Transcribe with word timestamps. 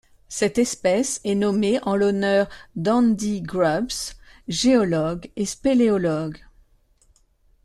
Cette 0.29 0.57
espèce 0.57 1.21
est 1.23 1.35
nommée 1.35 1.77
en 1.83 1.95
l'honneur 1.95 2.49
d'Andy 2.75 3.43
Grubbs 3.43 4.15
géologue 4.47 5.29
et 5.35 5.45
spéléologue. 5.45 6.39